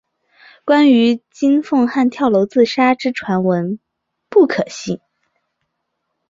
[0.65, 3.77] 关于金凤汉跳楼自杀之传闻
[4.29, 4.99] 不可信。